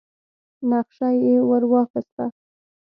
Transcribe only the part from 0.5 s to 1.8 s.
نخشه يې ور